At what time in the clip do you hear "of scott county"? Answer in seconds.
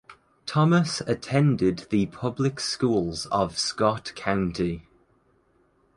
3.27-4.87